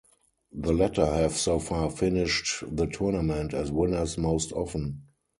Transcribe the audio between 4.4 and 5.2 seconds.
often.